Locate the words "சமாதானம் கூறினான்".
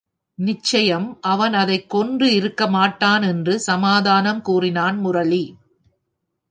3.59-4.97